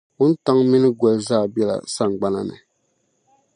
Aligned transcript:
Wuntaŋa 0.19 0.63
mini 0.69 0.89
goli 0.99 1.19
zaa 1.27 1.45
bela 1.53 1.75
sagbana 1.93 2.41
ni. 2.49 2.55